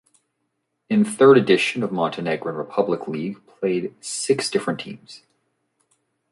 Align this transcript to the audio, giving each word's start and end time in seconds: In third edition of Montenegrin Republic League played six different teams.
In 0.89 1.05
third 1.05 1.37
edition 1.37 1.83
of 1.83 1.91
Montenegrin 1.91 2.55
Republic 2.55 3.07
League 3.07 3.37
played 3.45 3.93
six 4.03 4.49
different 4.49 4.79
teams. 4.79 5.21